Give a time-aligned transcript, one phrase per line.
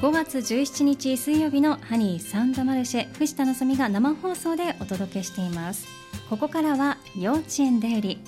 [0.00, 5.86] 5月17日水曜日のハニーサンドマルシェ藤田のさみが生放送でお届けしています。
[6.28, 8.20] ここからは幼稚園出入り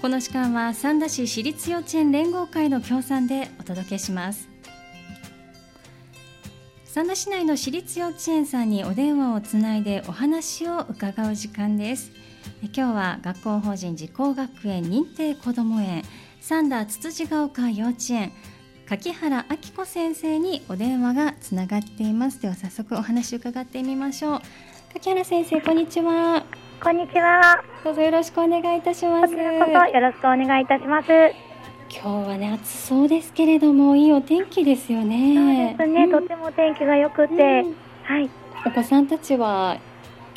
[0.00, 4.48] この時間は三田市私立幼稚園連合会の協賛でお届けします。
[6.86, 12.10] 三田市内の私立幼稚園さんにお電話をつないでお話を伺う時間です。
[12.62, 16.02] 今日は学校法人時効学園認定こども園
[16.40, 18.32] 三田つつじが丘幼稚園
[18.88, 22.42] 柿原明子先生にお電話がつながっています。
[22.42, 24.40] では早速お話を伺ってみましょう。
[24.92, 26.44] 柿原先生こんにちは。
[26.82, 27.64] こんにちは。
[27.82, 29.34] どうぞよろしくお願いいたします。
[29.34, 31.08] こちらこそよろしくお願いいたします。
[31.88, 35.34] 今日はね暑そうですけれどもいいお天気ですよね。
[35.78, 37.36] そうですね、うん、とても天気が良くて、う
[37.68, 38.28] ん、はい。
[38.66, 39.78] お子さんたちは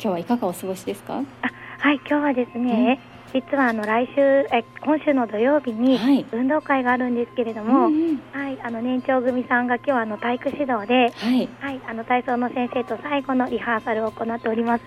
[0.00, 1.22] 日はいかがお過ごしですか？
[1.42, 8.20] あはい今日はですね、うん実はあの来週え今週の土曜日に運動会があるんですけれども、はい、うん。
[8.32, 14.84] はい、あの年長組さんが今日はあの体育指導で、はい、はい、あの体操の先生と最後のリハーサルを行っております。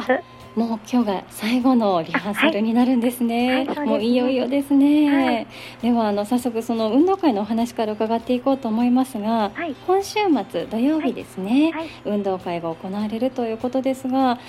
[0.56, 3.66] もう今日が最後のリハーサルになるんですね。
[3.66, 5.48] はい、もういよいよですね。
[5.82, 9.52] ではあの早速その運動会のお話から伺っていこうと思いますが、
[9.88, 11.74] 今週末土曜日ですね、
[12.06, 14.40] 運動会が行われるということですが、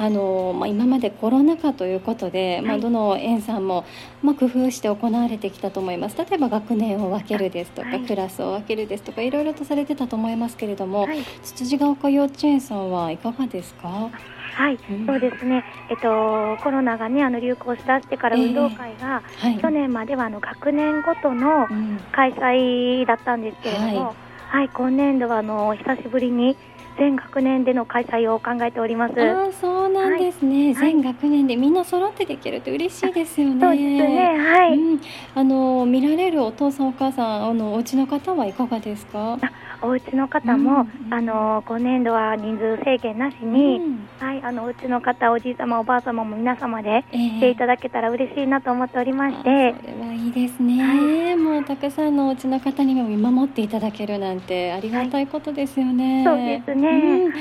[0.00, 3.84] あのまあ、今までコロナ禍ということで、まあ、どの園さんも、
[4.22, 6.16] まあ、工夫して行われてきたと思います。
[6.18, 14.10] 例えば学年を分けるですとか、はい、クラスを分けるですとかいろいろとされてたと思いますけれども、はい、つつじが丘幼稚園さんはいかがですか？
[14.52, 15.64] はい、うん、そうですね。
[15.88, 21.68] えっとコロナがねあの流行しだしてから運動会が、えーはい、去年まではあの学年ごとの
[22.12, 24.14] 開催だったんですけれども、うんはい、
[24.48, 26.56] はい、今年度はあの久しぶりに
[27.00, 29.14] 全学年での開催を考えております。
[29.18, 33.60] あそうなんですね、はい、全学年でみんな揃ってできると嬉しいですよね。
[33.60, 35.00] そうですね、はい、うん、
[35.34, 39.38] あの見られるお父さんお母さんあのお家の方はいかがですか？
[39.82, 56.24] お家の方も、うん、あの今年度は人数制限なしに、うん、はいあのうちの方おじい様おばあ様も皆様で来ていただけたら嬉しいなと思っておりまして、えー、いいですね、はい、もうたくさんのお家の方にも見守っていただけるなんてありがたいことですよね。
[56.24, 57.32] はい、そうですね、うん、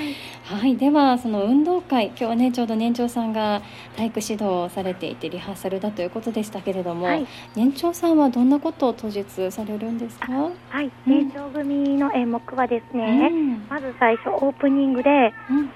[0.59, 0.75] はい。
[0.75, 3.61] ではその運動会今日はねちょうど年長さんが
[3.95, 10.31] 体育指導をされていてリハーサルだということでしたけれども、はい、年長さんはどんなことを当日されるんですか？
[10.69, 10.89] はい。
[11.05, 15.31] 年長組の演目はですね、うん、まず最初オープニングで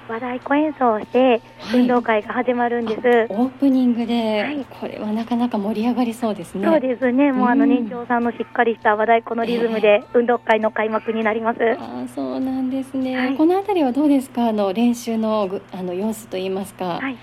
[0.10, 1.42] 和太鼓演奏をして
[1.76, 6.66] 運動会が始まるんです、はい、オープニングで、はい、これはなかなか盛り上がりそうですね。
[6.66, 14.48] そうですねもうあの年長さんのしっかりした和太鼓のリズムで運動会の開幕になります、えー、あそうなんですね、はい、この辺りはどうですか？
[14.50, 17.18] あの練習のあの様子といいますか、はい、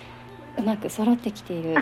[0.59, 1.75] うまく揃ってきている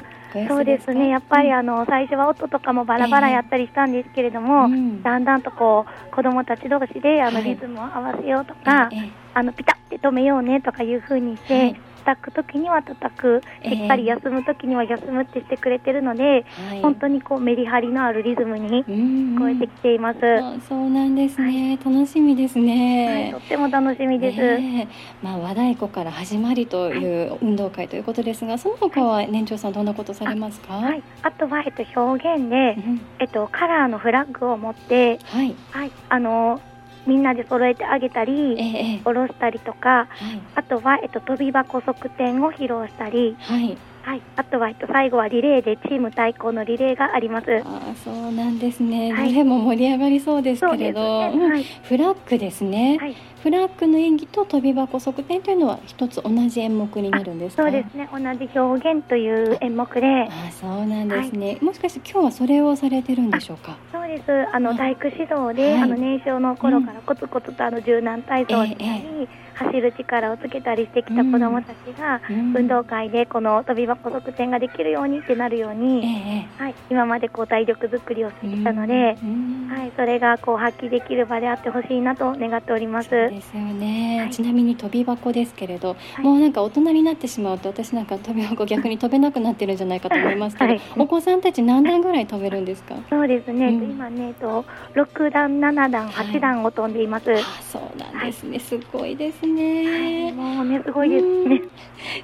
[0.47, 1.09] そうですね。
[1.09, 13.43] やっぱりあの、最初は音とかもバラバラやったりしたんですけれども、えーうん、だんだんとこう子どもたち同士であのリズムを合わせようとか、えー、あのピタッて止めようねとかいうふうにして、叩く時には叩く。
[13.63, 20.19] しっかり休む時には休むってしてくれてるので、えー、本当にこうメリハリのあるリズムに聞こえてきています。
[20.19, 24.39] うそうなんですね、はい、楽しみですね、はい、とっても楽しみです。
[24.39, 24.89] ね、
[25.23, 30.75] まあ和太鼓から始まりという運動会ということですが、その他は年長さんどんなことされますか？
[30.75, 36.61] はい、あとはえっと表現で、うん、えっとカラーのフラッグを持って、はい、はい、あの
[37.09, 47.63] みんなで揃えてあげたり、ええ、下ろしたりとか、はい、あとは、えっと、飛び箱側転を披露したり、はい、はい、あとは、えっと、最後はリレーでチーム対抗のリレーがあります。
[47.65, 49.13] あそうなんですね。
[49.13, 51.49] はい、リレーも盛り上がりそうですけれど、ね。
[51.49, 52.99] はい、フラッグですね。
[52.99, 53.17] はい。
[53.43, 58.09] フラッグの演技と飛び箱側転というのは一つ同じ演目になるんですそうですね。
[58.13, 60.29] 同じ表現という演目で。
[60.29, 63.77] あそうなんですね、はい、もしかして今日はそれをされてるんでしょうか？
[63.93, 64.25] そうです。
[64.53, 83.11] あの体育指導で、はい、あの年少の頃からコツコツとあの柔軟体操をしたり、えー走る力をつけたりしてきた子どもたちが、運動会でこの飛び箱側転ができるようにってなるように、えー、はい、今までこう体力作りをしてきたので、はい、それがこう発揮できる場であってほしいなと願っております。
[83.11, 92.95] ですよね、はい、ちなみに飛び箱ですけれど、はい、もうなんか大人になってしまうと私なんか飛び箱逆に飛べなくなってるんじゃないかと思いますけど、はい、お子さんたち何段ぐらい飛べるんですか？
[93.11, 101.63] そうですね、うん、今ねと6段7段8段を飛んでいます、あそうなんですね、すごいですね、もうねすごいですね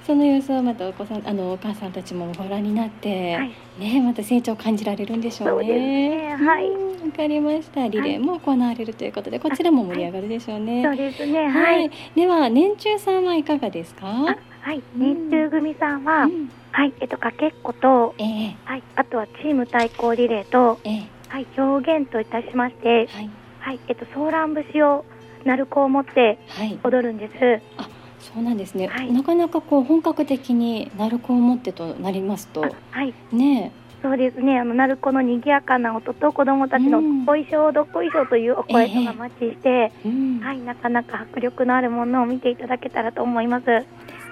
[0.06, 3.38] その様子をまたお子さんあのお母さんたちもご覧になって、
[3.78, 5.70] ねまた成長を感じられるんでしょうね。
[5.70, 6.70] うねはい。
[6.70, 6.76] わ
[7.16, 7.86] かりました。
[7.88, 10.82] リレーも行われるということで、こちらも盛り上がるでしょうね。
[10.84, 11.48] そうですね。
[11.48, 11.90] はい。
[12.14, 14.06] では年中さんはいかがですか？
[14.06, 14.82] はい。
[14.96, 23.30] 年中組さんは、うん、はいえっとかけっこと、えー、はいあとはチーム対抗リレーと、えー、はい表現といたしまして、はい、
[23.60, 25.04] はい、えっとソーラン節を
[25.44, 26.38] 鳴子を持って
[26.82, 27.44] 踊るんです。
[27.44, 27.88] はい、あ
[28.20, 33.72] そうなんですね、はい、なかなかこう本格的に鳴子を持ってとなりますと、はい、ね
[34.04, 34.58] そうですね。
[34.58, 43.64] あの鳴子の賑やかな音と子どもたちのこいしょどっこいしょというお声とがマッチして、えー、はい、なかなか迫力のあるものを見ていただけたらと思います。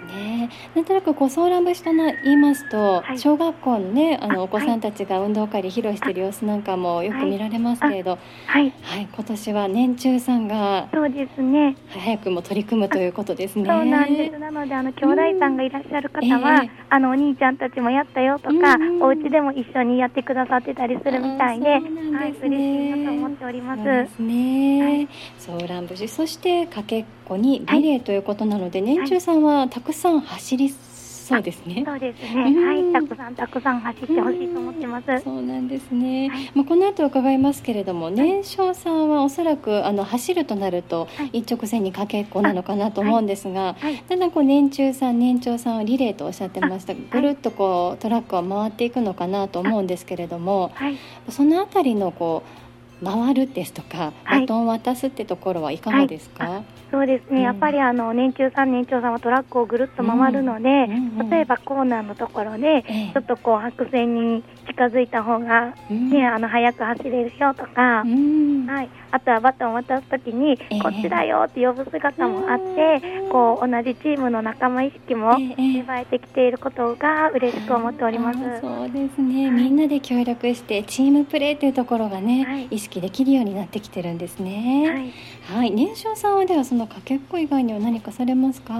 [0.03, 11.77] ね、なんとなくこうソーラン節とな言いますと、はい、小学校のねあのお子さんたちが運動会で披露している様子なんかもよく見られますけれど、はい、はい、今年は年中さんがそうですね。
[11.89, 13.67] 早くも取り組むということですね。
[13.67, 14.39] そうなんです。
[14.39, 23.83] なのであの兄弟さんがいらっしゃる方は、えー、あのお兄ちゃんたちもやったよとか、お家でも一緒にやってくださってたりするみたいで、はい、嬉しいなと思っております。
[23.83, 25.09] そうですね、はい、
[25.39, 30.75] ソーラン節そしてかけっこにリレーということなので、年中さんはたくさん走り
[31.23, 31.85] そうですね。
[31.87, 32.43] そうですね。
[32.43, 35.07] はい、たくさんたくさん走ってほしいと思ってます。
[35.23, 36.29] そうなんですね。
[36.29, 43.77] はい、まあこの後伺いますけれども、年少さんはおそらくあの走るとなると一直線にかけっこなのかなと思うんですが、
[44.09, 46.93] ただこう年中さん年長さんはリレーとおっしゃってました。
[46.95, 50.73] ぐるっとこうトラックは回っていくのかなと思うんですけれども、
[51.29, 52.62] そのあたりのこう
[53.05, 56.49] 回るですとかバトンを渡すってところはいかがですか？
[56.49, 56.65] はい。
[56.93, 60.89] そうですね、やっぱりあの年中さん、年長さんはトラックをぐるっと回るので、
[61.31, 62.85] 例えばコーナーのところで、
[63.15, 73.01] ちょっとこう白線に近づいた方が、ね、あの速く走れるよとか、はい、あとはバトンを渡すときに、こっちだよって呼ぶ姿もあって、
[73.31, 78.39] こう同じチームの仲間意識も芽生えてきていることが嬉しく思っております。
[78.61, 85.13] そうですね、みんなで協力してチームプレーというところがね、意識できるようになってきてるんですね。
[85.49, 88.75] はい、年少さんはではそのかけっこ以外には何かされますか？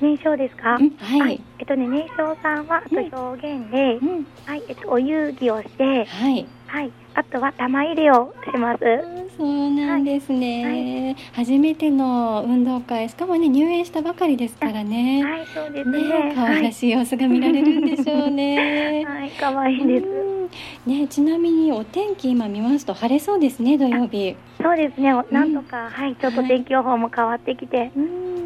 [0.00, 0.78] 年少ですか？
[0.98, 1.40] はい。
[1.58, 2.96] えっとね年少さんはあと
[3.30, 6.46] 表現で、うん、はいえっとお遊戯をして、はい。
[6.66, 6.90] はい。
[7.14, 8.80] あとは玉入れをします。
[9.36, 15.22] そうなんですね、はいはい、初めての運動会、しかもね入園したばかりですからね。
[15.22, 15.98] はい、そうですね。
[15.98, 19.04] ね可愛らしい様子が見られるんでしょうね。
[19.04, 20.31] はい、 可愛いです。
[20.86, 24.36] ね、ちなみにお天気今見ますと晴れそうですね土曜日。
[24.60, 25.12] そうですね。
[25.30, 27.78] なんとか、うん、はいちょっと天気予報も変わってきて。
[27.78, 27.92] はい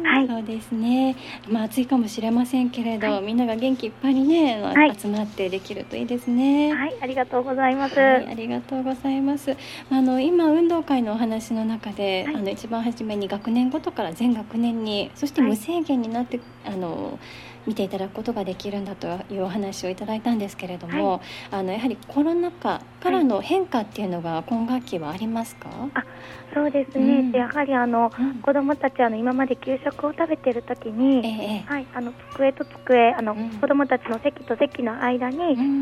[0.07, 1.15] はい、そうですね。
[1.49, 6.73] まあ暑いかもしれませんけれど、はい、みんなが元気いっぱいにね、はい、集まってできるといいですね。
[6.73, 7.99] はい、ありがとうございます。
[7.99, 9.55] はい、ありがとうございます。
[9.89, 17.19] あの今運動会のお話の中で、あの一番初めに学年ごとから全学年に、そして無制限になって、あの。
[17.67, 21.21] 見ていただくことができるんだというお話をいただいたんですけれども、はい、
[21.51, 26.05] あのやはりコロナ禍からの変化っていうのが今学期はありますか、あ
[26.53, 35.37] そうですね、うん、やはりあの、うん、子どもたちあの今まで給食を食べてる時に、えはい、あの机と机あの、うん、子どもたちの席と席の間に、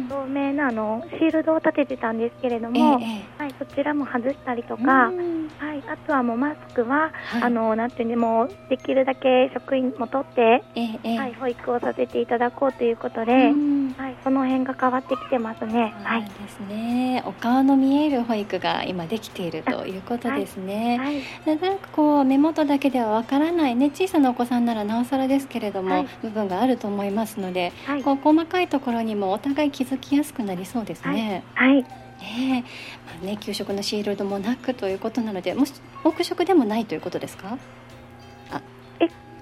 [0.08, 13.52] 透明なあのシールドを立ててたんですけれども、えはい、そちらも外したりとか、はい、あとはもうマスクは、はい、あのなんていうもできるだけ職員も取って、えはい、保育をさせていただこうということで、
[13.98, 15.94] はい、その辺が変わってきてますね。
[16.04, 17.24] はい、ですね。
[17.26, 20.98] お顔の見える保育が今できているということですね。
[20.98, 31.44] はい、なんかこう目元だけではわからないね小さなお子さんならなおさらですけれども、はい、部分があると思いますので、はい、こう細かいところにもお互い気づきやすくなりそうですね。
[31.54, 31.86] はい。
[32.22, 32.64] ね
[33.06, 37.58] まあね、給食のシールドもなくということなのでもし黙食でもないということですか？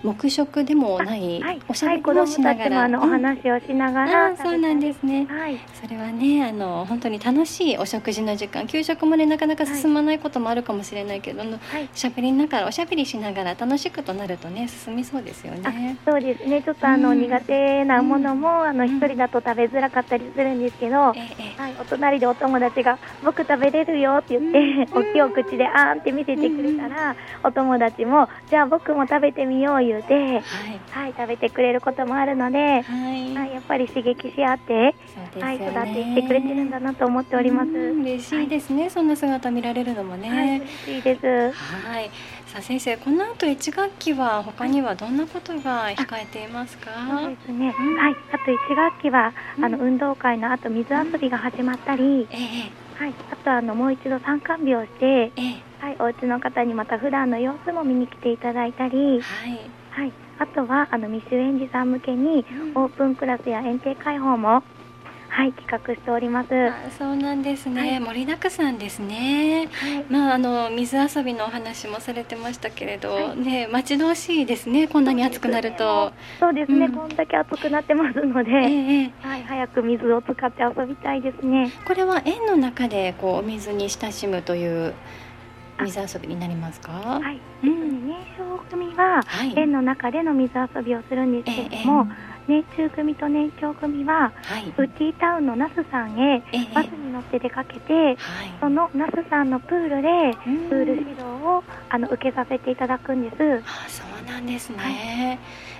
[0.03, 15.97] 黙食でもない、はい、おしゃべりもしながら、はい、お話をしながら、うん、そうなんですね、はい、それはねあの本当に楽しいお食事の時間給食もねなかなか進まないこともあるかもしれないけど、はい、おしゃべりながらおしゃべりしながら楽しくとなるとね進みそうですよね。
[16.05, 16.61] そうですね。
[16.61, 21.15] ちょっとあの、うん、苦手なものも、うん、あの一人だと食べづらかったりするんですけど、はい、
[21.79, 30.43] お隣でお友達が僕食べれるよって言って、大きいお口であーんって見せてくれたら、お友達もじゃあ僕も食べてみよう言うて、はい、
[30.91, 34.95] はい、食べてくれることもあるので、はい、はい、やっぱり刺激し合って、ね、
[35.39, 37.71] はい、育っていってくれてるんだなと思っております。
[37.71, 40.29] 嬉しいですね、はい、そんな姿見られるのもね。
[40.29, 41.51] はい、嬉しいです。
[41.51, 42.09] はい。
[42.47, 46.91] さあ先生、この後一学期は他にはどんなことが控えていますか？
[47.19, 47.73] そうですね。
[47.77, 48.15] うん、はい。
[48.31, 53.13] あと一学期は、うん、あの運動会の後水遊びが始まったり、うん、えはい。
[53.31, 55.95] あとあのもう一度参観日をして、えはい。
[55.99, 59.59] お家の方にまた普段の様子も見に来ていただいたり、はい。
[59.95, 60.11] はい。
[60.39, 64.63] あとはあの未就園児さん向けにオープンクラスや園庭開放も
[65.29, 66.49] はい企画しております。
[66.97, 74.87] そうなんですね、はい、盛りだくさんですね、はい、まああの水遊びのお話もされてましたけれど、はい、ね待ち遠しいですね。
[74.87, 76.11] こんなに暑くなると。
[76.39, 81.71] そうですね、うん、こんだけ暑くなってますので、えー、はい早く水を使って遊びたいですね。
[81.85, 84.93] これは園の中でこうお水に親しむという
[85.79, 86.91] 水遊びになりますか？
[86.91, 87.39] はい。
[87.63, 92.07] うん、年少組は、はい、園の中での水遊びをするんですけれども。
[92.09, 96.43] えー年中組と年長組は、はい、ウッディタウンの那須さんへ
[96.75, 98.17] バスに乗って出かけて、え
[98.59, 100.37] その那須さんのプールで
[100.67, 103.63] プール指導をあの受けさせていただくんです。
[103.65, 105.39] あそうなんですね、はい。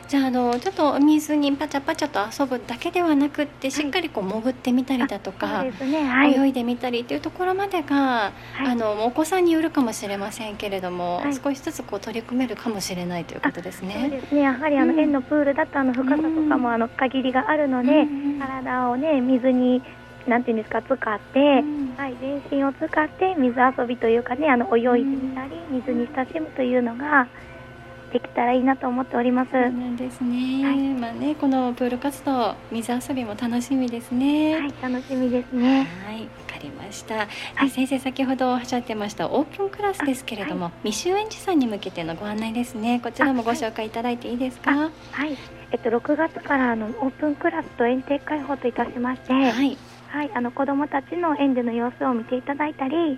[0.09, 5.71] じゃああのちょっとお水にパチャパチャと遊ぶだけではなくってしっかりこう潜ってみたりだとか、ね。
[6.03, 8.31] はい、泳いでみたりっていうところまでが、は
[8.63, 13.97] い、あのお子さんによるかもしれませんけれども、はい、少しずつこう取り組めるかもしれないということですね。
[14.01, 14.41] そうですね。
[14.41, 19.81] やはりあの、うん、園のプールだとあの深さとかもあの限りがあるので、うん、体をね水に
[20.27, 27.27] なんていうんですか使って、うん、はい、全身を使って水遊びというかねあの泳いでみたり、水に親しむというのが
[28.13, 29.51] できたらいいなと思っております。
[29.51, 30.65] そうなんですね。
[30.65, 34.55] はい、まあねこのプール活動水遊びも楽しみですね。
[34.55, 35.87] はい楽しみですね。
[36.05, 37.27] はいわかりました。
[37.55, 42.99] はい、先生先ほどおっしゃってましたオープンクラスですけれども、はい、未就園児さんに向けてのご案内ですね。
[43.03, 44.71] こちらもご紹介いただいていいですか？
[44.71, 45.35] はい。
[45.71, 49.33] えっと6月からあのオープンクラスと園庭開放といたしまして。
[49.33, 49.75] はい。
[50.13, 53.17] はい、あの子どもたちの園での様子を見ていただいたり、うん、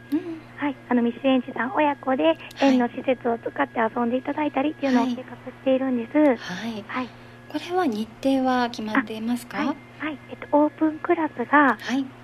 [0.55, 6.17] はい、あの未就園児さん親子で園の施設を使って遊んでいただいたりっていうのを計画しているんです。
[6.17, 7.09] はい、はい、
[7.49, 9.57] これは日程は決まっていますか？
[9.57, 9.77] はい、はい、
[10.29, 11.77] えっとオープンクラスが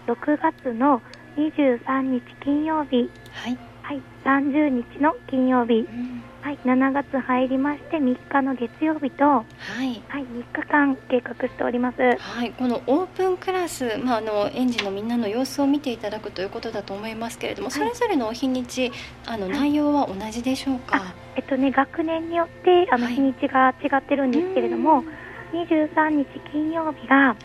[0.07, 1.01] 6月の
[1.35, 5.79] 23日金曜日、はい、はい、30日の金曜日。
[5.79, 9.43] うんはい、7月入りまして3日の月曜日と、は
[9.83, 11.98] い、はい、3日間計画しております。
[12.17, 18.91] はい、このオープンクラス、まああの園児のみんなの様子を見ていただくということだと思いますけれども、はい、それぞれの日にち
[19.27, 21.13] あの内容は同じでしょうか？
[21.36, 25.03] えっとね学年によってあの日にちが違ってるんですけれども。
[25.51, 27.36] 23日金曜日が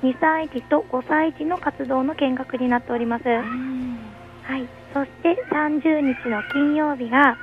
[0.00, 3.24] 2歳児と5歳児の活動の見学になっております。
[3.24, 7.36] はいそして30日の金曜日が、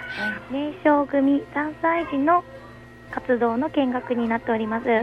[0.52, 2.44] 年少組3歳児の
[3.12, 4.90] 活動の見学になっております。
[4.90, 5.00] は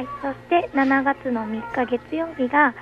[0.00, 2.72] い、そして7月の3日月曜日が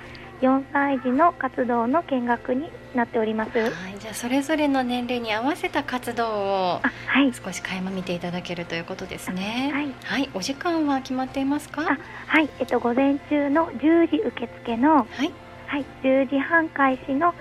[0.41, 3.57] 4歳児の活動の見学になっております。
[3.57, 9.71] はい、じゃあそれぞれの年齢に合わせた活動をはい、少し垣間見ていただけるということですね。
[9.73, 11.81] はい、はい、お時間は決まっていますか？
[12.27, 15.31] はい、えっと午前中の10時受付のはい、
[15.65, 17.33] はい、10時半開始の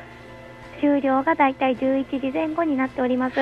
[0.85, 3.35] 終了がだいたい11時前後になっております。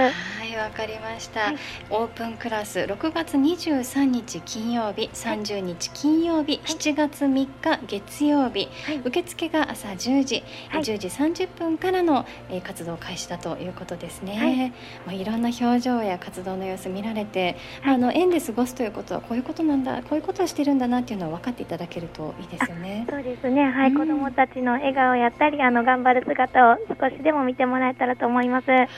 [0.53, 1.57] はいわかりました、はい、
[1.89, 14.71] オープンクラス6月23日金曜日30日金曜日、はい、7月3日月曜日、はい、受付が朝10時、はい、10時30分からの、えー、活動開始だということですね、はい。
[15.07, 23.07] まあ、いろんな表情や活動の様子見られて、あの園で過ごすということはこういうことなんだこういうことをしてるんだなっていうのを分かっていただけるといいですよね。
[23.09, 23.71] そうですね。
[23.71, 28.71] はい、うん、子どもたちの笑顔やったりあの頑張る姿を少しでも見てもらえたらと思います。
[28.71, 28.89] はい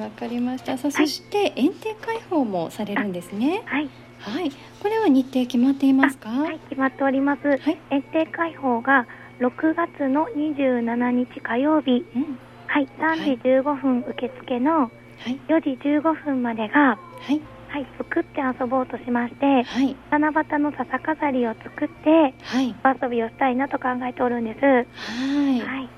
[0.00, 0.78] わかりました。
[0.78, 3.62] そして園庭開放もされるんですね。
[3.66, 3.88] はい。
[4.18, 4.50] はい。
[4.80, 6.28] これは日程決まっていますか？
[6.28, 7.46] はい、決まっております。
[7.46, 9.06] はい、園庭開放が
[9.40, 14.90] 6月の27日火曜日、うん、はい、3時15分受付の
[15.48, 24.60] 4時15分までが、はい、はい、作って遊ぼうとしまして、はい、七夕の笹飾りを作って、はい、遊びをしたいなと考えておるんです。
[24.60, 25.60] はい。
[25.60, 25.88] はい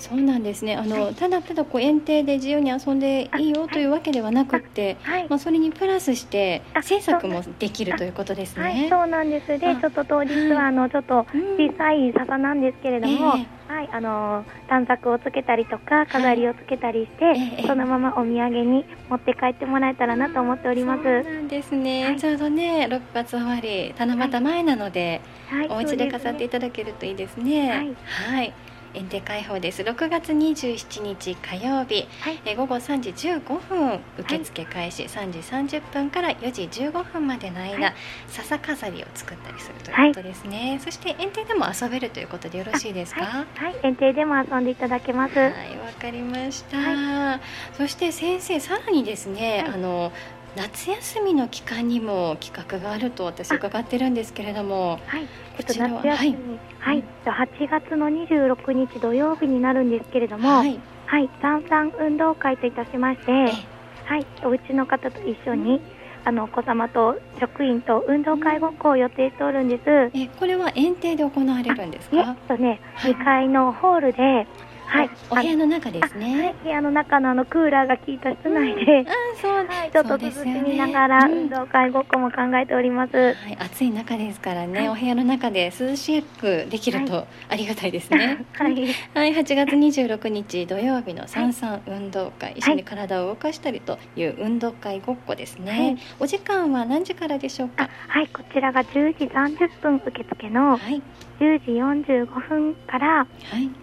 [0.00, 0.76] そうなんですね。
[0.76, 8.62] あの、はい、ただただこう園庭で自由に遊んでいいよというわけではなくて、はい、まあ、それにプラスして制作もできるということですね。
[8.62, 9.46] はい、そうなんです。
[9.46, 11.26] でちょっと当日はあのちょっと
[11.58, 17.24] 小さい笹なんですけれども、えー、はいあの短冊をつけたりとか飾りをつけたりして、
[17.58, 21.02] えー、そのままお土産に持って帰ってもらえたらなと思っております。
[21.02, 27.94] そうなんですね、ちょうどね6月終わり七夕前なので、はい、お家で飾っていただけるといいですね。
[28.04, 28.52] はい
[28.92, 29.82] 園庭開放です。
[29.82, 37.94] 6月27日火曜日、はい、え午後3時15分受付開始、はい、3時30分から4時15分までの間、はい、
[38.26, 43.24] 笹飾りを作ったりするということですね、はい、そして園庭でも遊べるということでよろしいですか？
[43.24, 45.38] はい、園庭でも遊んでいただけます。
[45.38, 47.40] はいわかりました、
[47.76, 50.12] そして先生さらにですね、あの
[50.56, 55.28] 夏休みの期間にも企画があると私伺ってるんですけれども、はい、
[55.66, 65.80] こちらは夏休み、はい、はい、8月の26日土曜日になるんですけれども、はい、はい、三々運動会といたしまして、はい、お家の方と一緒に、うん、
[66.24, 69.82] あのお子様と職員と運動会ごっこを予定しておるんです。
[70.14, 72.16] え、これは園庭で行われるんですか？
[72.16, 74.46] えっとね、はい、2階のホールで。
[74.90, 76.42] はい、お部屋の中ですね。
[76.42, 79.06] はい、部屋の中のあのクーラーが効いた室内で、うん、
[79.40, 83.16] そう、はい、ちょっと涼しみながら、運動会ごっこも考えております。
[83.16, 88.44] はい、暑い中ですからね、お部屋の中で涼しくできるとありがたいですね。
[88.58, 88.74] はい、
[89.14, 95.98] はい、8月26日土曜日の三三運動会、一緒に体を動かしたりという運動会ごっこですね。
[96.18, 97.88] お時間は何時からでしょうか？
[98.08, 100.76] はい、こちらが10時30分受付の。
[100.76, 101.00] はい。
[101.40, 101.70] 10時
[102.12, 103.26] 45分から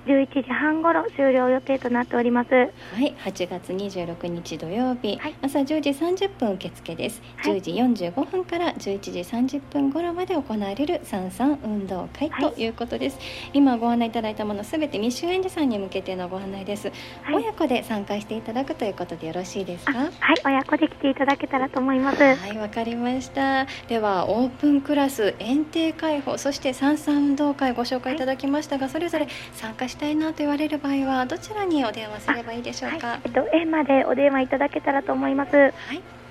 [0.05, 2.51] 11時半ごろ終了予定となっております。
[2.51, 2.65] は
[2.99, 7.19] い、8月26日土曜日、はい、朝10時30分受付です。
[7.37, 13.17] はい、10時45分から11時30分頃まで行われる三三運動会ということです。
[13.17, 16.91] はい、今ご案内いただいたものすべて未就園児さんに向けてのご案内です。
[17.33, 19.93] 親子で参加していただくということでよろしいですか？
[19.97, 20.11] はい、
[20.45, 22.21] 親子で来ていただけたらと思います。
[22.21, 23.65] はい、わかりました。
[23.87, 33.07] ではオープンクラス、園庭開放、そして三三運動動会ご紹介いただきましたが、それぞれ参加したいなと言われる場合はどちらにお電話すればいいでしょうか？
[33.07, 35.55] はい、えっと園までお電話いただけたらと思います。
[35.55, 35.73] はい。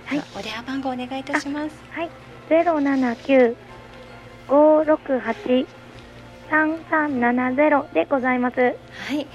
[0.07, 1.77] はい、お電話番号お願いいたします。
[1.91, 2.11] はい。
[2.49, 3.57] ゼロ七九
[4.49, 5.67] 五六八
[6.51, 8.61] 三三七ゼロでございます。
[8.61, 8.73] は
[9.15, 9.27] い。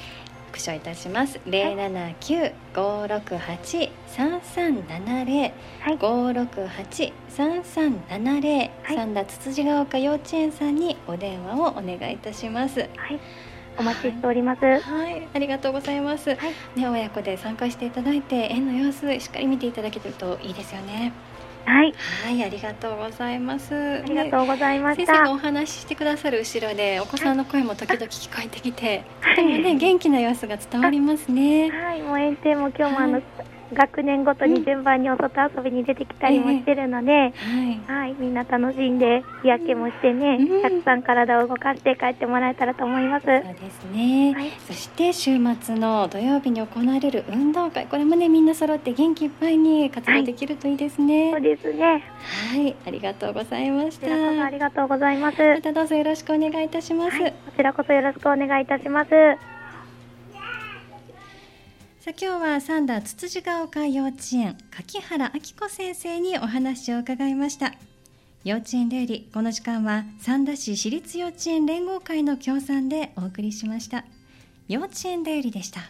[0.61, 1.39] 復唱いたします。
[1.47, 5.51] 零七九五六八三三七零
[5.99, 12.81] 五六八三三七零三田つつじが丘幼稚園さんにお電話をお願いいたします。
[12.81, 13.19] はい。
[13.79, 14.61] お待ちしております。
[14.63, 16.29] はい、ありがとうございます。
[16.29, 21.13] はい、ね、親子で参加していただいて、園の様子しっかり見ていただけるといいですよね。
[21.65, 21.93] はい。
[22.23, 23.73] はい、ありがとうございます。
[23.73, 31.69] ありがとうございまし先生がお話ししてくださる後ろで、お子さんの声も時々聞こえてきて、とてもね、元気な様子が伝わりますね。
[31.69, 33.23] はい、もう園庭も今日もあの、はい
[33.73, 43.25] 学年ごとに順番にお外遊びに出てきたりもしてるので、えー、はい、はい、みんな楽しんで日焼けもしてね、うん、たくさん体を動かして帰ってもらえたらと思います。
[43.25, 44.33] そうですね。
[44.33, 51.23] はい、そして週末の土曜日に行われる運動会、これもねみんな揃って元気いっぱいに活動できるといいですね。
[51.23, 52.03] はい、そうですね。
[52.51, 54.07] はい、ありがとうございました。
[54.45, 55.37] ありがとうございます。
[55.37, 57.17] またどうぞよろしくお願いいたします。
[57.19, 59.11] こちらこそよろしくお願いいたします。
[62.03, 67.75] さあ今日は三田つつじが丘幼稚園柿原明子先生にお話を伺いました。
[68.43, 74.03] 幼稚園デイリーこの時間は三田市私立幼稚園連合会の協賛でお送りしました。
[74.67, 75.81] 幼稚園デイリーでした。